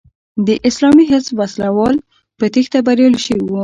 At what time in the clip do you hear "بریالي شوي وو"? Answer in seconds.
2.85-3.59